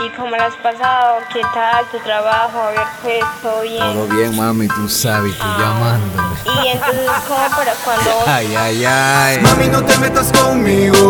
[0.00, 1.18] ¿Y cómo lo has pasado?
[1.32, 2.62] ¿Qué tal tu trabajo?
[2.62, 3.78] A ver, pues, todo bien.
[3.78, 6.36] Todo bien, mami, tú sabes, tú llamándome.
[6.44, 9.40] Y entonces, ¿cómo para cuando Ay, ay, ay.
[9.40, 11.07] Mami, no te metas conmigo.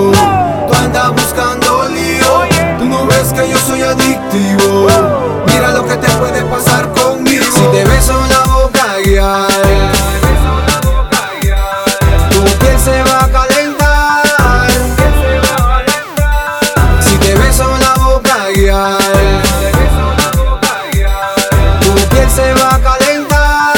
[22.38, 23.74] Se va a calentar.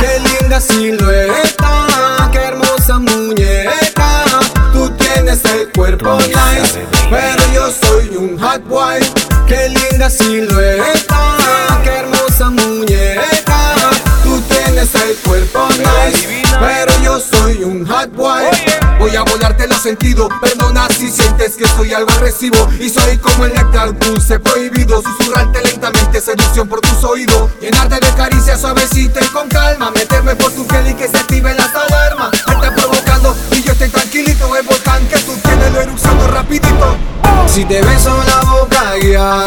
[0.00, 4.10] Qué linda silueta, qué hermosa muñeca.
[4.72, 9.00] Tú tienes el cuerpo nice, pero yo soy un hot boy.
[9.48, 11.22] Qué linda silueta,
[11.82, 13.60] qué hermosa muñeca.
[14.22, 18.44] Tú tienes el cuerpo nice, pero yo soy un hot boy.
[18.98, 19.51] Voy a volarte
[19.82, 22.68] los sentidos, perdona si sientes que soy algo agresivo.
[22.78, 25.02] Y soy como el néctar dulce prohibido.
[25.02, 27.50] Susurrarte lentamente, seducción por tus oídos.
[27.60, 29.90] Llenarte de caricias suavecita y con calma.
[29.90, 33.72] Meterme por tu piel y que se activen las alarmas Me está provocando y yo
[33.72, 34.56] estoy tranquilito.
[34.56, 36.96] El volcán que tú tienes lo erupciono rapidito.
[37.46, 39.44] Si te beso la boca, ya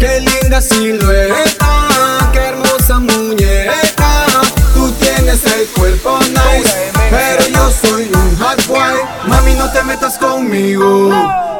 [0.00, 4.24] Qué linda silueta, qué hermosa muñeca.
[4.72, 8.98] Tú tienes el cuerpo nice, pero yo soy un hot boy.
[9.26, 11.10] Mami no te metas conmigo,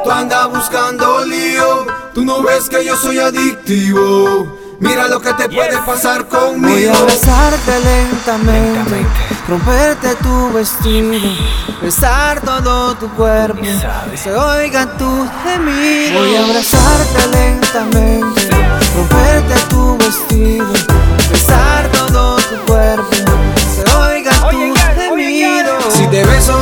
[0.03, 1.87] tú andas buscando lío.
[2.15, 4.59] Tú no ves que yo soy adictivo.
[4.81, 9.07] Mira lo que te puede pasar Voy conmigo a abrazarte lentamente,
[9.47, 11.21] romperte tu vestido,
[11.83, 16.21] besar todo tu cuerpo, que se oiga tu gemido.
[16.21, 18.40] Voy a abrazarte lentamente,
[19.41, 20.67] romperte tu vestido,
[21.31, 23.05] besar todo tu cuerpo,
[23.75, 25.79] se oiga tu gemido.
[25.91, 26.60] Si te beso